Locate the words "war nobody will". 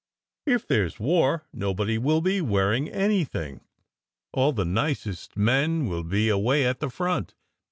0.99-2.21